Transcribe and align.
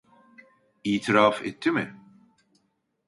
İtiraf 0.83 1.41
etti 1.45 1.71
mi? 1.71 2.01